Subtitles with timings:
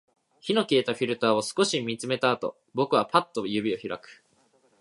[0.39, 4.23] 火の消えたフィルターを少し見つめたあと、僕はパッと指を開く